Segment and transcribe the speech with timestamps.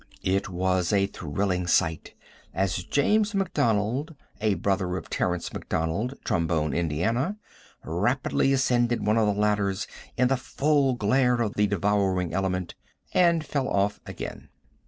[0.23, 2.15] It was a thrilling sight
[2.55, 7.35] as James McDonald, a brother of Terrance McDonald, Trombone, Ind.,
[7.83, 9.85] rapidly ascended one of the ladders
[10.17, 12.73] in the full glare of the devouring element
[13.13, 14.49] and fell off again.